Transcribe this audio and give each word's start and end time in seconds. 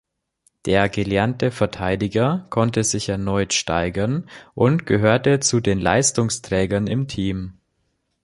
Der 0.65 0.89
gelernte 0.89 1.51
Verteidiger 1.51 2.47
konnte 2.49 2.83
sich 2.83 3.09
erneut 3.09 3.53
steigern 3.53 4.27
und 4.55 4.87
gehörte 4.87 5.39
zu 5.41 5.59
den 5.59 5.77
Leistungsträgern 5.79 6.87
im 6.87 7.07
Team. 7.07 7.59